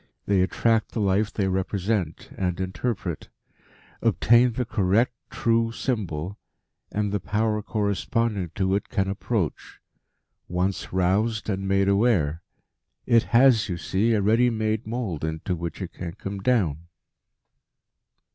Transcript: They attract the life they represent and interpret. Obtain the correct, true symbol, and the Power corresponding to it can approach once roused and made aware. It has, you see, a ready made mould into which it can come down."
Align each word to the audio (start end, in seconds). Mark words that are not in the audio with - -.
They 0.25 0.41
attract 0.41 0.93
the 0.93 0.99
life 0.99 1.31
they 1.31 1.47
represent 1.47 2.31
and 2.35 2.59
interpret. 2.59 3.29
Obtain 4.01 4.53
the 4.53 4.65
correct, 4.65 5.13
true 5.29 5.71
symbol, 5.71 6.39
and 6.91 7.11
the 7.11 7.19
Power 7.19 7.61
corresponding 7.61 8.49
to 8.55 8.73
it 8.73 8.89
can 8.89 9.07
approach 9.07 9.77
once 10.47 10.91
roused 10.91 11.49
and 11.51 11.67
made 11.67 11.87
aware. 11.87 12.41
It 13.05 13.25
has, 13.25 13.69
you 13.69 13.77
see, 13.77 14.13
a 14.13 14.23
ready 14.23 14.49
made 14.49 14.87
mould 14.87 15.23
into 15.23 15.55
which 15.55 15.79
it 15.83 15.93
can 15.93 16.13
come 16.13 16.39
down." 16.41 16.87